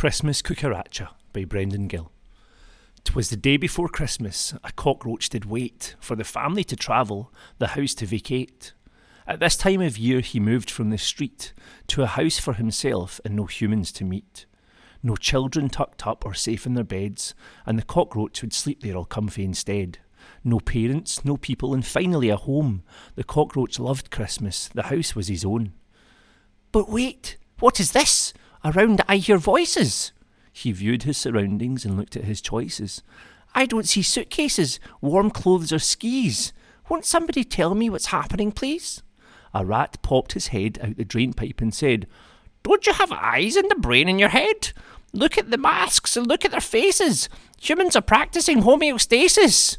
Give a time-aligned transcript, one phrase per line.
[0.00, 2.10] Christmas Cucaracha by Brendan Gill.
[3.04, 7.76] 'Twas the day before Christmas, a cockroach did wait for the family to travel, the
[7.76, 8.72] house to vacate.
[9.26, 11.52] At this time of year he moved from the street
[11.88, 14.46] to a house for himself and no humans to meet.
[15.02, 17.34] No children tucked up or safe in their beds,
[17.66, 19.98] and the cockroach would sleep there all comfy instead.
[20.42, 22.84] No parents, no people, and finally a home.
[23.16, 25.74] The cockroach loved Christmas, the house was his own.
[26.72, 28.32] But wait, what is this?
[28.64, 30.12] Around I hear voices.
[30.52, 33.02] He viewed his surroundings and looked at his choices.
[33.54, 36.52] I don't see suitcases, warm clothes, or skis.
[36.88, 39.02] Won't somebody tell me what's happening, please?
[39.54, 42.06] A rat popped his head out the drain pipe and said,
[42.62, 44.72] Don't you have eyes and a brain in your head?
[45.12, 47.28] Look at the masks and look at their faces.
[47.60, 49.78] Humans are practicing homeostasis.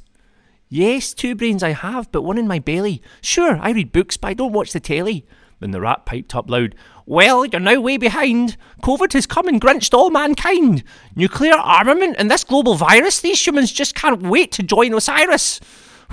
[0.67, 3.01] Yes, two brains I have, but one in my belly.
[3.21, 5.25] Sure, I read books, but I don't watch the telly.
[5.61, 6.73] Then the rat piped up loud,
[7.05, 8.57] Well, you're now way behind.
[8.83, 10.83] COVID has come and grinched all mankind.
[11.15, 15.59] Nuclear armament and this global virus, these humans just can't wait to join Osiris.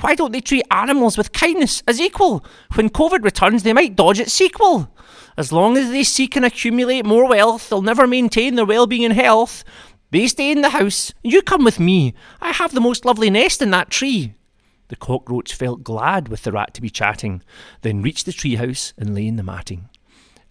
[0.01, 2.45] Why don't they treat animals with kindness as equal?
[2.75, 4.95] When COVID returns, they might dodge its sequel.
[5.39, 9.07] As long as they seek and accumulate more wealth, they'll never maintain their well being
[9.07, 9.65] and health.
[10.11, 12.15] They stay in the house, you come with me.
[12.41, 14.35] I have the most lovely nest in that tree.
[14.89, 17.43] The cockroach felt glad with the rat to be chatting,
[17.83, 19.89] then reached the treehouse and lay in the matting.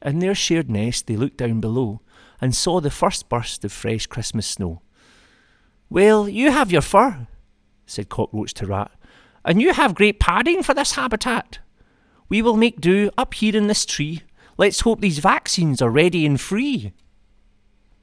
[0.02, 2.02] In their shared nest, they looked down below
[2.40, 4.82] and saw the first burst of fresh Christmas snow.
[5.90, 7.28] Well, you have your fur,
[7.86, 8.92] said Cockroach to Rat,
[9.44, 11.60] and you have great padding for this habitat.
[12.30, 14.22] We will make do up here in this tree.
[14.58, 16.94] Let's hope these vaccines are ready and free.